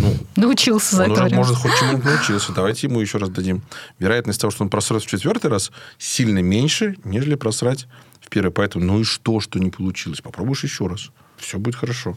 [0.00, 2.52] Ну, научился за он это уже, может, хоть чему-нибудь научился.
[2.52, 3.62] Давайте ему еще раз дадим.
[3.98, 7.88] Вероятность того, что он просрет в четвертый раз, сильно меньше, нежели просрать
[8.20, 8.52] в первый.
[8.52, 10.20] Поэтому, ну и что, что не получилось?
[10.20, 11.10] Попробуешь еще раз
[11.40, 12.16] все будет хорошо.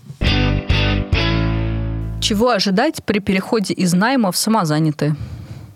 [2.21, 5.15] Чего ожидать при переходе из найма в самозанятые?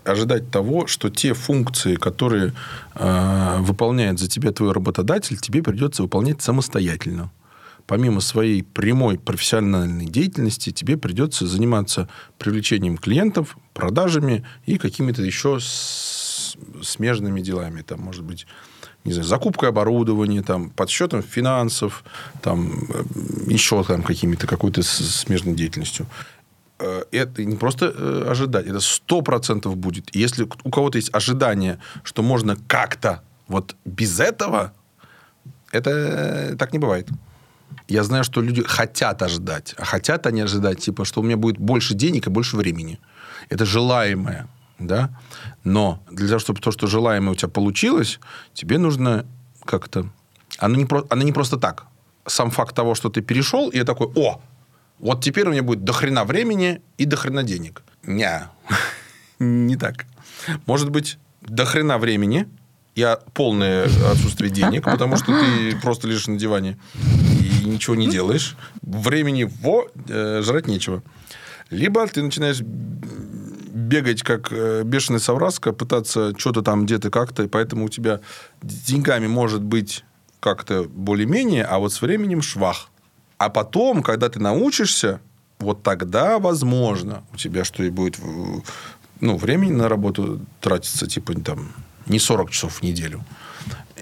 [0.04, 2.54] ожидать того, что те функции, которые
[2.94, 7.30] э, выполняет за тебя твой работодатель, тебе придется выполнять самостоятельно.
[7.86, 15.58] Помимо своей прямой профессиональной деятельности, тебе придется заниматься привлечением клиентов, продажами и какими-то еще
[16.82, 17.82] смежными делами.
[17.82, 18.46] Там, может быть,
[19.04, 22.04] не знаю, закупкой оборудования, там, подсчетом финансов,
[22.42, 23.04] там, э,
[23.46, 26.06] еще там, какими-то какой-то смежной деятельностью.
[26.78, 30.14] Э, это не просто э, ожидать, это сто процентов будет.
[30.14, 34.72] Если у кого-то есть ожидание, что можно как-то вот без этого,
[35.72, 37.08] это так не бывает.
[37.88, 39.74] Я знаю, что люди хотят ожидать.
[39.78, 42.98] А хотят они ожидать, типа, что у меня будет больше денег и больше времени.
[43.48, 44.46] Это желаемое.
[44.78, 45.10] Да?
[45.64, 48.20] Но для того, чтобы то, что желаемое у тебя получилось,
[48.54, 49.26] тебе нужно
[49.64, 50.08] как-то...
[50.58, 51.04] Оно не, про...
[51.10, 51.86] оно не просто так.
[52.26, 54.40] Сам факт того, что ты перешел, и я такой, о,
[54.98, 57.82] вот теперь у меня будет дохрена времени и дохрена денег.
[58.04, 58.48] Не,
[59.38, 60.06] не так.
[60.66, 62.48] Может быть, дохрена времени
[62.94, 66.78] и полное отсутствие денег, потому что ты просто лежишь на диване
[67.62, 68.56] и ничего не делаешь.
[68.82, 71.02] Времени во э, жрать нечего.
[71.70, 72.60] Либо ты начинаешь
[73.78, 78.20] бегать как э, бешеный совраска, пытаться что-то там где-то как-то, и поэтому у тебя
[78.62, 80.04] деньгами может быть
[80.40, 82.90] как-то более-менее, а вот с временем швах.
[83.38, 85.20] А потом, когда ты научишься,
[85.58, 88.18] вот тогда, возможно, у тебя что и будет
[89.20, 91.72] ну, времени на работу тратится, типа, там,
[92.06, 93.24] не 40 часов в неделю.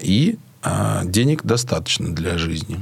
[0.01, 2.79] И а, денег достаточно для жизни.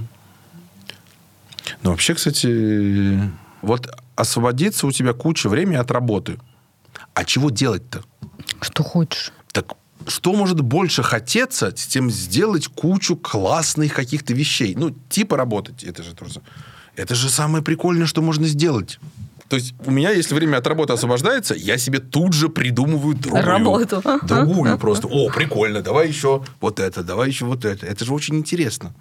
[1.82, 3.32] Но вообще, кстати,
[3.62, 6.38] вот освободиться у тебя куча времени от работы.
[7.16, 8.04] А чего делать-то?
[8.62, 9.32] Что хочешь.
[9.52, 9.74] Так
[10.08, 14.76] что может больше хотеться, тем сделать кучу классных каких-то вещей.
[14.78, 15.84] Ну, типа работать.
[15.84, 16.42] Это же тоже...
[16.96, 19.00] Это же самое прикольное, что можно сделать.
[19.50, 23.44] То есть у меня, если время от работы освобождается, я себе тут же придумываю другую.
[23.44, 24.04] Работу.
[24.24, 25.08] Другую просто.
[25.08, 27.86] О, прикольно, давай еще вот это, давай еще вот это.
[27.86, 28.94] Это же очень интересно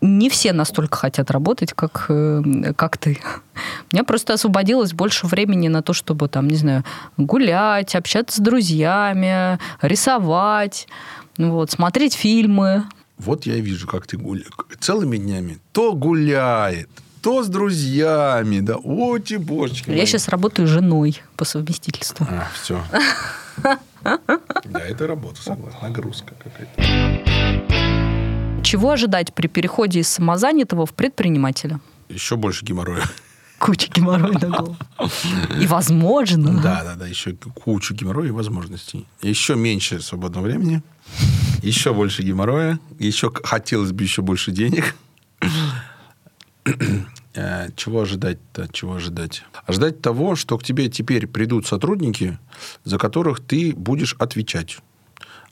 [0.00, 3.18] не все настолько хотят работать, как, э, как ты.
[3.92, 6.84] У меня просто освободилось больше времени на то, чтобы, там, не знаю,
[7.16, 10.88] гулять, общаться с друзьями, рисовать,
[11.36, 12.84] вот, смотреть фильмы.
[13.18, 14.50] Вот я и вижу, как ты гуляешь.
[14.78, 16.88] Целыми днями то гуляет,
[17.20, 19.90] то с друзьями, да, о, те божечки.
[19.90, 22.26] Я сейчас работаю женой по совместительству.
[22.30, 22.80] А, все.
[24.64, 25.76] Да, это работа, согласен.
[25.82, 27.77] Нагрузка какая-то.
[28.62, 31.80] Чего ожидать при переходе из самозанятого в предпринимателя?
[32.08, 33.04] Еще больше геморроя.
[33.58, 34.76] Куча геморроя на голову.
[35.60, 36.60] И возможно.
[36.62, 39.06] Да, да, да, еще кучу геморроя и возможностей.
[39.20, 40.82] Еще меньше свободного времени,
[41.62, 44.94] еще больше геморроя, еще хотелось бы еще больше денег.
[47.34, 48.68] Э, чего ожидать-то?
[48.72, 49.44] Чего ожидать?
[49.66, 52.38] Ожидать того, что к тебе теперь придут сотрудники,
[52.84, 54.78] за которых ты будешь отвечать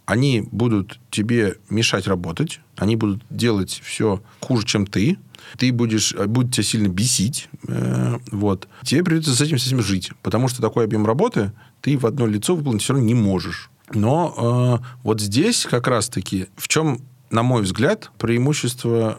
[0.07, 5.19] они будут тебе мешать работать, они будут делать все хуже, чем ты,
[5.59, 8.69] ты будешь, будет тебя сильно бесить, э, вот.
[8.85, 12.27] Тебе придется с этим, с этим жить, потому что такой объем работы ты в одно
[12.27, 13.71] лицо выполнить все равно не можешь.
[13.93, 19.19] Но э, вот здесь как раз-таки в чем на мой взгляд, преимущество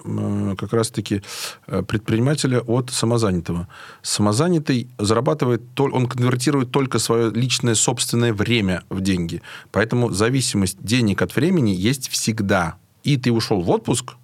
[0.58, 1.22] как раз-таки
[1.68, 3.68] э, предпринимателя от самозанятого.
[4.02, 9.42] Самозанятый зарабатывает, он конвертирует только свое личное собственное время в деньги.
[9.72, 12.76] Поэтому зависимость денег от времени есть всегда.
[13.04, 14.16] И ты ушел в отпуск,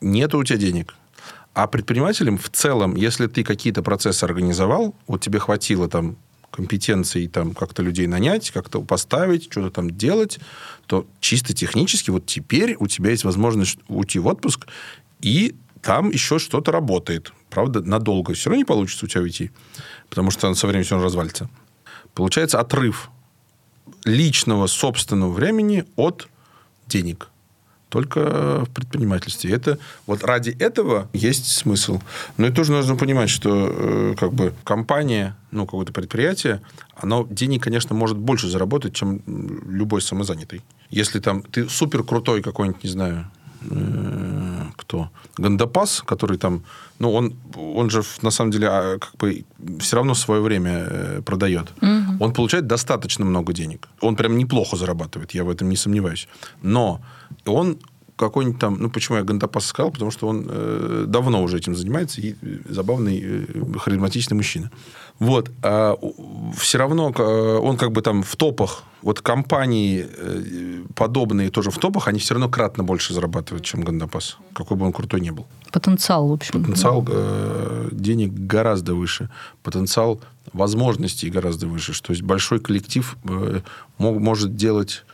[0.00, 0.94] нет у тебя денег.
[1.54, 6.16] А предпринимателям в целом, если ты какие-то процессы организовал, вот тебе хватило там
[6.54, 10.38] компетенций там как-то людей нанять, как-то поставить, что-то там делать,
[10.86, 14.66] то чисто технически вот теперь у тебя есть возможность уйти в отпуск,
[15.20, 17.32] и там еще что-то работает.
[17.50, 19.50] Правда, надолго все равно не получится у тебя уйти,
[20.08, 21.50] потому что он со временем все развалится.
[22.14, 23.10] Получается отрыв
[24.04, 26.28] личного собственного времени от
[26.86, 27.30] денег
[27.94, 29.52] только в предпринимательстве.
[29.52, 32.00] Это вот ради этого есть смысл.
[32.36, 36.60] Но и тоже нужно понимать, что э, как бы компания, ну какое-то предприятие,
[36.96, 39.22] оно денег, конечно, может больше заработать, чем
[39.68, 40.62] любой самозанятый.
[40.90, 43.30] Если там ты супер крутой какой-нибудь, не знаю,
[43.70, 44.43] э,
[44.76, 45.08] кто
[45.38, 46.62] Гандапас, который там,
[46.98, 49.44] ну он он же на самом деле а, как бы
[49.78, 51.72] все равно свое время э, продает.
[51.82, 52.24] Угу.
[52.24, 53.88] Он получает достаточно много денег.
[54.00, 56.28] Он прям неплохо зарабатывает, я в этом не сомневаюсь.
[56.62, 57.00] Но
[57.46, 57.78] он
[58.16, 58.76] какой-нибудь там...
[58.80, 59.90] Ну, почему я Гандапас сказал?
[59.90, 62.34] Потому что он э, давно уже этим занимается, и
[62.68, 64.70] забавный, э, харизматичный мужчина.
[65.18, 65.50] Вот.
[65.62, 65.96] А
[66.56, 68.84] все равно э, он как бы там в топах.
[69.02, 74.38] Вот компании э, подобные тоже в топах, они все равно кратно больше зарабатывают, чем Гандапас.
[74.54, 75.46] Какой бы он крутой ни был.
[75.72, 76.62] Потенциал, в общем.
[76.62, 79.28] Потенциал э, денег гораздо выше.
[79.62, 80.20] Потенциал
[80.52, 81.92] возможностей гораздо выше.
[81.92, 83.60] Что есть большой коллектив э,
[83.98, 85.04] мог, может делать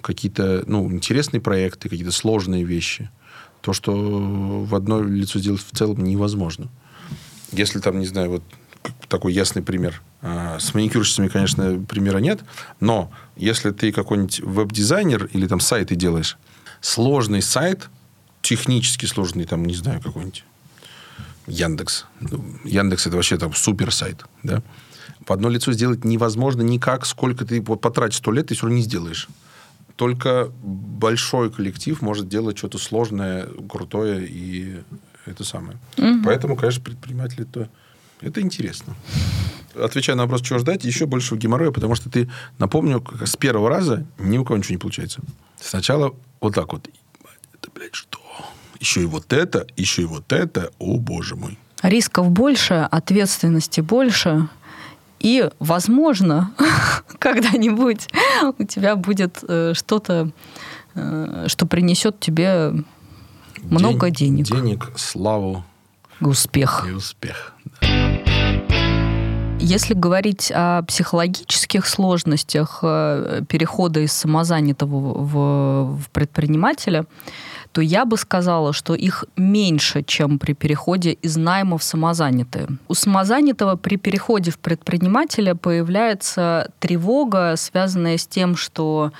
[0.00, 3.10] какие-то ну, интересные проекты, какие-то сложные вещи.
[3.60, 6.68] То, что в одно лицо сделать в целом невозможно.
[7.52, 8.42] Если там, не знаю, вот
[9.08, 10.02] такой ясный пример.
[10.22, 12.40] А, с маникюрщицами, конечно, примера нет,
[12.78, 16.38] но если ты какой-нибудь веб-дизайнер или там сайты делаешь,
[16.80, 17.88] сложный сайт,
[18.42, 20.44] технически сложный, там, не знаю, какой-нибудь
[21.46, 22.06] Яндекс.
[22.20, 24.62] Ну, Яндекс это вообще там супер сайт, да.
[25.26, 28.82] В одно лицо сделать невозможно никак, сколько ты потратишь сто лет, ты все равно не
[28.82, 29.28] сделаешь.
[30.00, 34.80] Только большой коллектив может делать что-то сложное, крутое и
[35.26, 35.76] это самое.
[35.98, 36.22] Угу.
[36.24, 37.68] Поэтому, конечно, предприниматели то
[38.22, 38.96] это интересно.
[39.74, 44.06] Отвечая на вопрос, чего ждать, еще больше геморроя, потому что ты, напомню, с первого раза
[44.18, 45.20] ни у кого ничего не получается.
[45.60, 46.88] Сначала вот так вот.
[47.52, 48.20] Это, блядь, что?
[48.78, 50.70] Еще и вот это, еще и вот это.
[50.78, 51.58] О, боже мой.
[51.82, 54.48] Рисков больше, ответственности больше.
[55.20, 56.52] И, возможно,
[57.18, 58.08] когда-нибудь
[58.58, 60.30] у тебя будет э, что-то,
[60.94, 62.72] э, что принесет тебе
[63.62, 64.46] много денег.
[64.46, 65.64] Денег, славу.
[66.20, 66.86] Успех.
[66.88, 67.54] И успех.
[69.62, 77.04] Если говорить о психологических сложностях э, перехода из самозанятого в, в предпринимателя,
[77.72, 82.68] то я бы сказала, что их меньше, чем при переходе из найма в самозанятые.
[82.88, 89.12] У самозанятого при переходе в предпринимателя появляется тревога, связанная с тем, что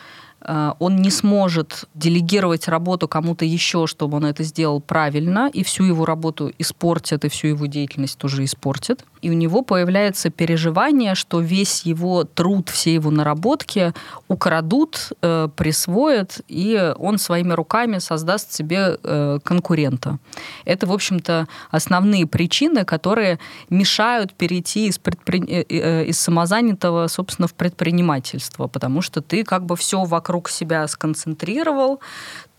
[0.46, 6.06] он не сможет делегировать работу кому-то еще, чтобы он это сделал правильно, и всю его
[6.06, 9.04] работу испортит, и всю его деятельность тоже испортит.
[9.20, 13.92] И у него появляется переживание, что весь его труд, все его наработки
[14.28, 20.18] украдут, э, присвоят, и он своими руками создаст себе э, конкурента.
[20.64, 25.40] Это, в общем-то, основные причины, которые мешают перейти из, предпри...
[25.40, 32.00] из самозанятого, собственно, в предпринимательство, потому что ты как бы все вокруг вокруг себя сконцентрировал,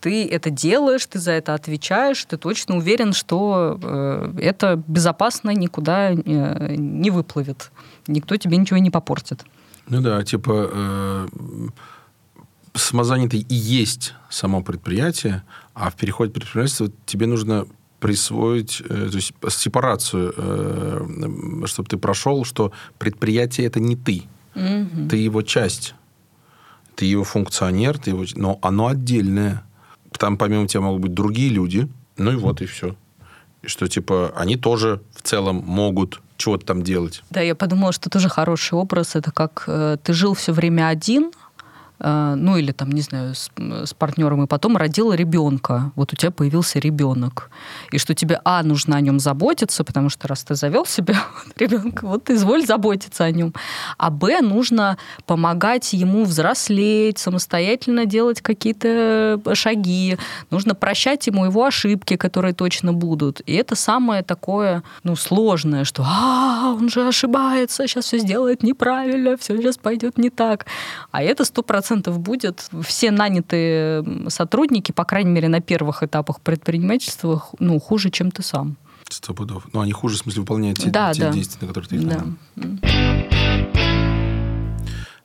[0.02, 6.12] ты это делаешь, ты за это отвечаешь, ты точно уверен, что э, это безопасно никуда
[6.12, 7.72] э, не выплывет,
[8.08, 9.46] никто тебе ничего не попортит.
[9.88, 11.28] Ну да, типа э,
[12.74, 17.68] самозанятый и есть само предприятие, а в переходе предпринимательства тебе нужно
[18.00, 24.24] присвоить, э, то есть сепарацию, э, чтобы ты прошел, что предприятие это не ты,
[24.56, 25.08] угу.
[25.10, 25.96] ты его часть
[26.96, 28.26] ты его функционер, ты его...
[28.36, 29.64] но оно отдельное.
[30.18, 32.96] Там помимо тебя могут быть другие люди, ну и вот и все.
[33.64, 37.24] Что, типа, они тоже в целом могут чего-то там делать.
[37.30, 39.16] Да, я подумала, что тоже хороший образ.
[39.16, 41.32] Это как э, ты жил все время один,
[42.04, 45.92] ну или там, не знаю, с, с партнером, и потом родила ребенка.
[45.96, 47.50] Вот у тебя появился ребенок.
[47.92, 51.16] И что тебе, а, нужно о нем заботиться, потому что раз ты завел себе
[51.58, 53.54] ребенка, вот изволь заботиться о нем.
[53.98, 60.18] А б, нужно помогать ему взрослеть, самостоятельно делать какие-то шаги.
[60.50, 63.42] Нужно прощать ему его ошибки, которые точно будут.
[63.46, 69.38] И это самое такое, ну, сложное, что, а, он же ошибается, сейчас все сделает неправильно,
[69.38, 70.66] все сейчас пойдет не так.
[71.12, 72.70] А это сто процентов процентов будет.
[72.84, 78.78] Все нанятые сотрудники, по крайней мере, на первых этапах предпринимательства, ну, хуже, чем ты сам.
[79.10, 79.68] Сто пудов.
[79.74, 81.32] Ну, они хуже, в смысле, выполняют те, да, те да.
[81.34, 82.24] действия, на которые ты их да.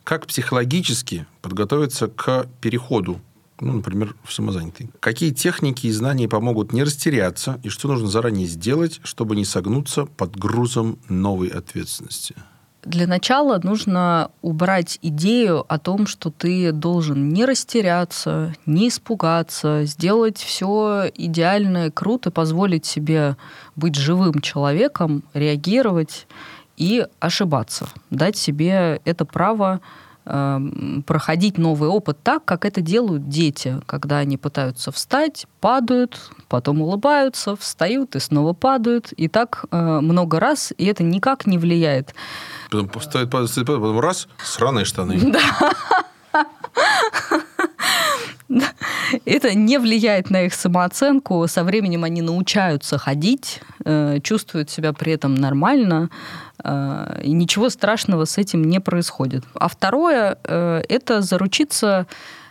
[0.03, 3.19] Как психологически подготовиться к переходу
[3.59, 4.91] ну, например, в самозанятый.
[4.99, 10.05] Какие техники и знания помогут не растеряться, и что нужно заранее сделать, чтобы не согнуться
[10.05, 12.35] под грузом новой ответственности?
[12.87, 20.37] Для начала нужно убрать идею о том, что ты должен не растеряться, не испугаться, сделать
[20.37, 23.35] все идеально и круто, позволить себе
[23.75, 26.27] быть живым человеком, реагировать
[26.77, 29.81] и ошибаться, дать себе это право
[31.05, 37.55] проходить новый опыт так, как это делают дети, когда они пытаются встать, падают, потом улыбаются,
[37.55, 42.13] встают и снова падают, и так э, много раз, и это никак не влияет.
[42.69, 45.33] Потом встают, падают, встают, падают, потом раз, сраные штаны.
[48.49, 48.63] Да.
[49.25, 51.45] Это не влияет на их самооценку.
[51.47, 56.09] Со временем они научаются ходить, э, чувствуют себя при этом нормально,
[56.63, 59.43] и ничего страшного с этим не происходит.
[59.53, 62.07] А второе э,– это заручиться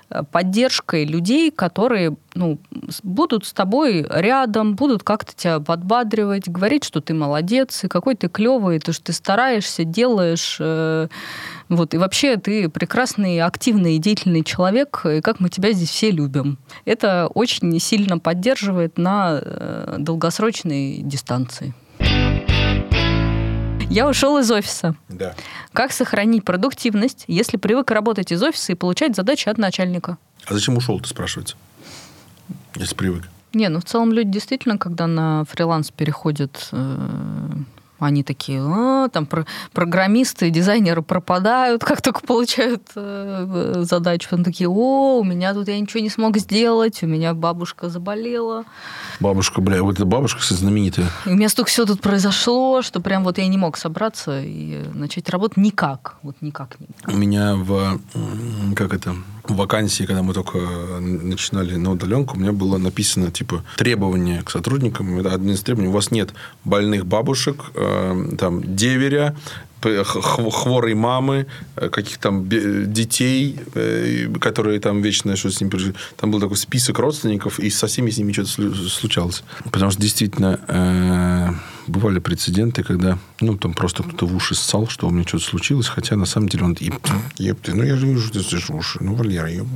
[0.08, 2.58] э, поддержкой людей, которые ну,
[3.02, 8.28] будут с тобой рядом, будут как-то тебя подбадривать, говорить, что ты молодец, и какой ты
[8.28, 10.58] клевый, то, что ты стараешься, делаешь.
[10.60, 11.08] Э,
[11.68, 16.12] вот, и вообще ты прекрасный, активный и деятельный человек, и как мы тебя здесь все
[16.12, 16.58] любим.
[16.84, 21.74] Это очень сильно поддерживает на э, долгосрочной дистанции.
[23.88, 24.96] Я ушел из офиса.
[25.08, 25.34] Да.
[25.72, 30.18] Как сохранить продуктивность, если привык работать из офиса и получать задачи от начальника?
[30.46, 31.56] А зачем ушел, ты спрашивается?
[32.74, 33.28] Если привык.
[33.52, 37.50] Не, ну в целом люди действительно, когда на фриланс переходят, э,
[37.98, 44.28] они такие, а, там про программисты, дизайнеры пропадают, как только получают э, задачу.
[44.32, 48.64] Они такие, о, у меня тут я ничего не смог сделать, у меня бабушка заболела.
[49.20, 51.06] Бабушка, бля, вот эта бабушка, кстати, знаменитая.
[51.24, 54.84] И у меня столько все тут произошло, что прям вот я не мог собраться и
[54.92, 56.16] начать работать никак.
[56.22, 56.88] Вот никак не.
[57.06, 57.98] У меня в,
[58.74, 59.16] как это,
[59.54, 60.58] вакансии, когда мы только
[61.00, 65.18] начинали на удаленку, у меня было написано, типа, требования к сотрудникам.
[65.18, 65.88] Это один из требований.
[65.88, 66.30] У вас нет
[66.64, 69.36] больных бабушек, э, там, деверя,
[70.04, 75.94] хворой мамы, э, каких там детей, э, которые там вечно что с ним пережили.
[76.16, 79.42] Там был такой список родственников, и со всеми с ними что-то случалось.
[79.64, 81.50] Потому что действительно э,
[81.86, 85.88] бывали прецеденты, когда ну, там просто кто-то в уши ссал, что у меня что-то случилось,
[85.88, 86.76] хотя на самом деле он...
[87.38, 88.98] Епты, ну я же вижу, что ты слышишь уши.
[89.02, 89.66] Ну, Валера, еб...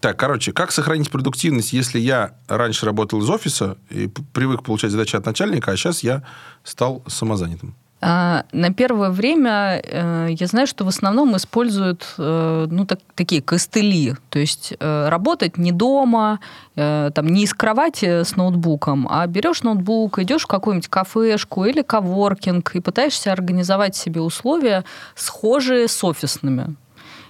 [0.00, 5.16] Так, короче, как сохранить продуктивность, если я раньше работал из офиса и привык получать задачи
[5.16, 6.22] от начальника, а сейчас я
[6.62, 7.74] стал самозанятым?
[8.06, 13.40] А, на первое время э, я знаю, что в основном используют э, ну, так, такие
[13.40, 14.14] костыли.
[14.28, 16.38] То есть э, работать не дома,
[16.74, 22.74] там, не из кровати с ноутбуком, а берешь ноутбук, идешь в какую-нибудь кафешку или коворкинг
[22.74, 24.84] и пытаешься организовать себе условия,
[25.14, 26.74] схожие с офисными.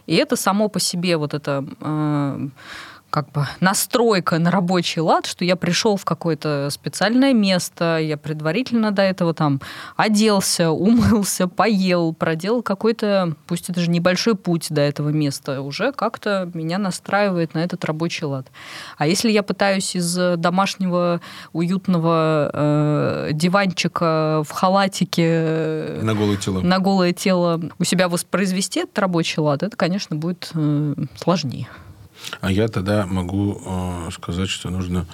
[0.07, 1.65] И это само по себе вот это
[3.15, 8.91] как бы настройка на рабочий лад, что я пришел в какое-то специальное место, я предварительно
[8.91, 9.61] до этого там
[9.95, 16.51] оделся, умылся, поел, проделал какой-то, пусть это же небольшой путь до этого места, уже как-то
[16.55, 18.49] меня настраивает на этот рабочий лад.
[18.99, 21.21] А если я пытаюсь из домашнего
[21.53, 28.99] уютного э, диванчика в халатике на голое тело на голое тело у себя воспроизвести этот
[28.99, 31.69] рабочий лад, это, конечно, будет э, сложнее.
[32.41, 35.07] А я тогда могу э, сказать, что нужно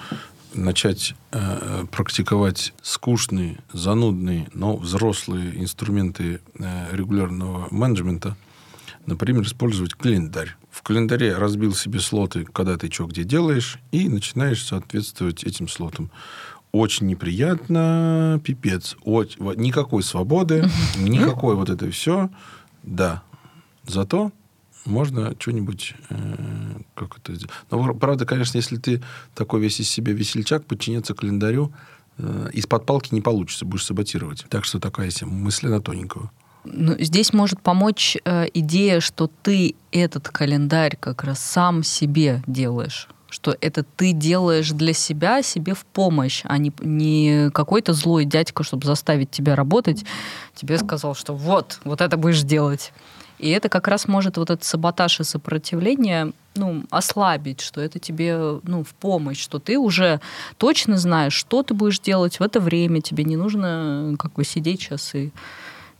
[0.53, 8.35] начать э, практиковать скучные, занудные, но взрослые инструменты э, регулярного менеджмента.
[9.05, 10.55] Например, использовать календарь.
[10.69, 16.11] В календаре разбил себе слоты, когда ты что где делаешь, и начинаешь соответствовать этим слотам.
[16.71, 18.95] Очень неприятно, пипец.
[19.03, 22.29] Очень, никакой свободы, никакой вот это все.
[22.83, 23.23] Да.
[23.85, 24.31] Зато
[24.85, 26.15] можно что-нибудь э,
[26.95, 27.33] как это
[27.69, 29.01] Но, правда, конечно, если ты
[29.35, 31.73] такой весь из себя весельчак, подчиняться календарю
[32.17, 34.45] э, из-под палки не получится, будешь саботировать.
[34.49, 36.31] Так что такая себе мысль на тоненького.
[36.63, 43.07] Ну, здесь может помочь э, идея, что ты этот календарь как раз сам себе делаешь
[43.31, 48.63] что это ты делаешь для себя, себе в помощь, а не, не какой-то злой дядька,
[48.63, 50.03] чтобы заставить тебя работать,
[50.53, 52.91] тебе сказал, что вот, вот это будешь делать.
[53.41, 58.59] И это как раз может вот этот саботаж и сопротивление ну, ослабить, что это тебе
[58.63, 60.21] ну, в помощь, что ты уже
[60.57, 64.81] точно знаешь, что ты будешь делать в это время, тебе не нужно как бы сидеть
[64.81, 65.31] сейчас и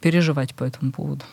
[0.01, 1.25] переживать по этому поводу.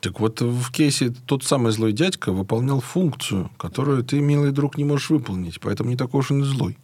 [0.00, 4.84] Так вот, в кейсе тот самый злой дядька выполнял функцию, которую ты, милый друг, не
[4.84, 5.58] можешь выполнить.
[5.60, 6.78] Поэтому не такой уж он и злой,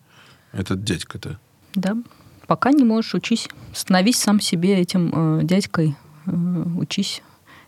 [0.51, 1.39] этот дядька-то.
[1.75, 1.97] Да.
[2.49, 3.49] Пока не можешь, учись.
[3.73, 5.95] Становись сам себе этим э, дядькой,
[6.27, 7.23] э, учись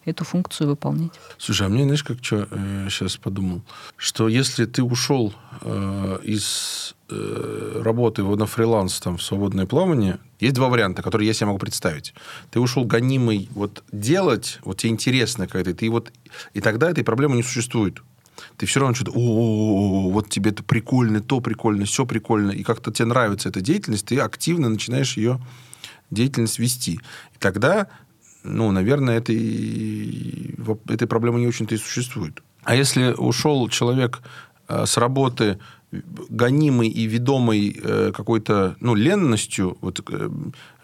[0.05, 1.13] эту функцию выполнять.
[1.39, 3.63] Слушай, а мне, знаешь, как что э, сейчас подумал?
[3.97, 10.55] Что если ты ушел э, из э, работы на фриланс там, в свободное плавание, есть
[10.55, 12.15] два варианта, которые я себе могу представить.
[12.51, 16.13] Ты ушел гонимый вот делать, вот тебе интересно как-то, ты вот,
[16.53, 18.03] и тогда этой проблемы не существует.
[18.57, 22.93] Ты все равно что-то, о, вот тебе это прикольно, то прикольно, все прикольно, и как-то
[22.93, 25.41] тебе нравится эта деятельность, ты активно начинаешь ее
[26.11, 26.95] деятельность вести.
[27.35, 27.89] И тогда
[28.45, 30.55] ну, наверное, этой,
[30.89, 32.43] этой проблемы не очень-то и существует.
[32.63, 34.21] А если ушел человек
[34.69, 35.59] э, с работы
[36.29, 40.31] гонимый и ведомый э, какой-то ну, ленностью, вот, э,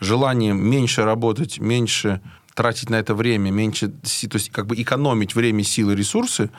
[0.01, 2.21] желанием меньше работать, меньше
[2.55, 6.51] тратить на это время, меньше, то есть как бы экономить время, силы, ресурсы,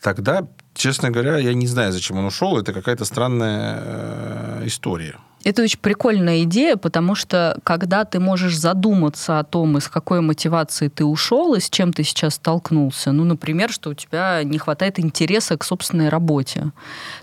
[0.00, 2.58] тогда, честно говоря, я не знаю, зачем он ушел.
[2.58, 5.16] Это какая-то странная история.
[5.44, 10.88] Это очень прикольная идея, потому что когда ты можешь задуматься о том, из какой мотивации
[10.88, 14.98] ты ушел и с чем ты сейчас столкнулся, ну, например, что у тебя не хватает
[14.98, 16.72] интереса к собственной работе,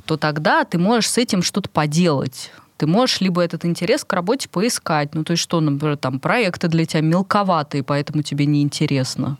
[0.05, 4.49] то тогда ты можешь с этим что-то поделать ты можешь либо этот интерес к работе
[4.49, 9.37] поискать, ну то есть что, например, там проекты для тебя мелковатые, поэтому тебе неинтересно.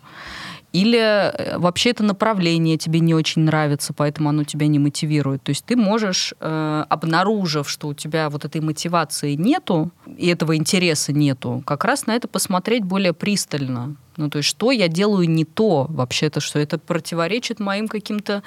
[0.76, 5.42] Или э, вообще это направление тебе не очень нравится, поэтому оно тебя не мотивирует.
[5.42, 10.54] То есть ты можешь, э, обнаружив, что у тебя вот этой мотивации нету, и этого
[10.54, 13.96] интереса нету, как раз на это посмотреть более пристально.
[14.18, 18.42] Ну, то есть, что я делаю не то вообще-то, что это противоречит моим каким-то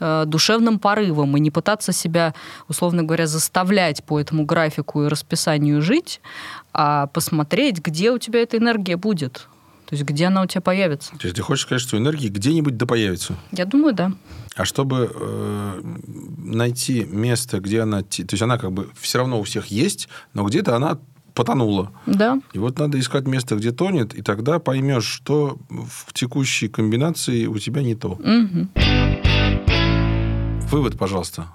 [0.00, 2.34] э, душевным порывам, и не пытаться себя,
[2.66, 6.20] условно говоря, заставлять по этому графику и расписанию жить,
[6.72, 9.48] а посмотреть, где у тебя эта энергия будет.
[9.88, 11.12] То есть где она у тебя появится?
[11.16, 13.36] То есть ты хочешь сказать, что энергия где-нибудь да появится?
[13.52, 14.12] Я думаю, да.
[14.54, 15.80] А чтобы э,
[16.36, 18.02] найти место, где она...
[18.02, 20.98] То есть она как бы все равно у всех есть, но где-то она
[21.32, 21.90] потонула.
[22.04, 22.38] Да.
[22.52, 27.58] И вот надо искать место, где тонет, и тогда поймешь, что в текущей комбинации у
[27.58, 28.10] тебя не то.
[28.10, 28.68] Угу.
[30.70, 31.46] Вывод, пожалуйста,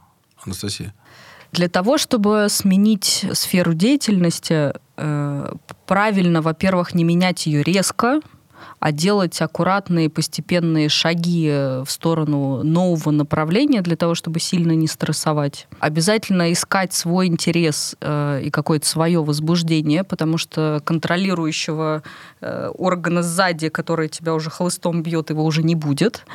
[0.43, 0.95] Анастасия.
[1.51, 4.73] Для того, чтобы сменить сферу деятельности,
[5.85, 8.21] правильно, во-первых, не менять ее резко,
[8.79, 15.67] а делать аккуратные постепенные шаги в сторону нового направления для того, чтобы сильно не стрессовать.
[15.79, 22.03] Обязательно искать свой интерес э, и какое-то свое возбуждение, потому что контролирующего
[22.41, 26.25] э, органа сзади, который тебя уже хлыстом бьет, его уже не будет.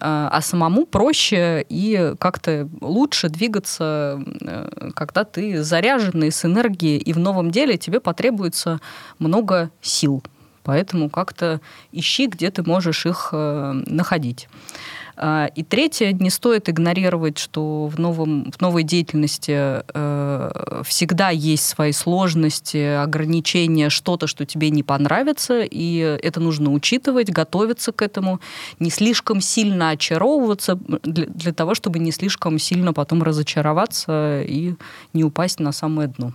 [0.00, 7.12] А, а самому проще и как-то лучше двигаться, э, когда ты заряженный с энергией, и
[7.12, 8.80] в новом деле тебе потребуется
[9.18, 10.22] много сил.
[10.68, 11.62] Поэтому как-то
[11.92, 14.48] ищи, где ты можешь их э, находить.
[15.16, 21.64] А, и третье, не стоит игнорировать, что в, новом, в новой деятельности э, всегда есть
[21.64, 28.38] свои сложности, ограничения, что-то, что тебе не понравится, и это нужно учитывать, готовиться к этому,
[28.78, 34.74] не слишком сильно очаровываться для, для того, чтобы не слишком сильно потом разочароваться и
[35.14, 36.34] не упасть на самое дно.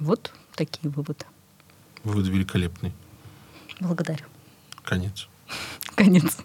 [0.00, 1.24] Вот такие выводы.
[2.02, 2.92] Вывод великолепный.
[3.80, 4.24] Благодарю.
[4.84, 5.28] Конец.
[5.94, 6.36] Конец.